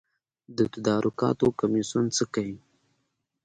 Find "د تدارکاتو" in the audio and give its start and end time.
0.57-1.47